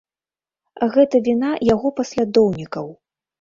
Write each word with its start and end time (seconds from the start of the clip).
Гэта 0.95 1.21
віна 1.27 1.51
яго 1.73 1.87
паслядоўнікаў. 2.01 2.91